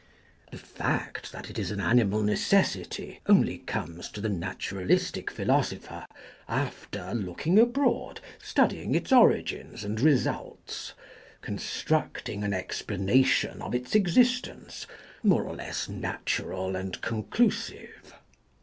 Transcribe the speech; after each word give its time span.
The 0.49 0.57
fact 0.57 1.31
that 1.31 1.47
it 1.51 1.59
is 1.59 1.69
an 1.69 1.79
animal 1.79 2.23
necessity 2.23 3.19
only 3.27 3.59
comes 3.59 4.09
to 4.09 4.19
Maeterlinck 4.19 4.23
the 4.23 4.29
naturalistic 4.47 5.29
philosopher 5.29 6.07
after 6.47 7.13
looking 7.13 7.59
abroad, 7.59 8.19
studying 8.41 8.95
its 8.95 9.11
origins 9.11 9.83
and 9.83 10.01
results, 10.01 10.93
constructing 11.41 12.43
an 12.43 12.51
explanation 12.51 13.61
of 13.61 13.75
its 13.75 13.93
existence, 13.93 14.87
more 15.21 15.43
or 15.43 15.55
less 15.55 15.87
natural 15.87 16.75
and 16.75 16.99
conclusive. 17.01 18.15